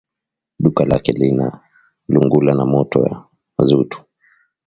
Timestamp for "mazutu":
3.57-4.03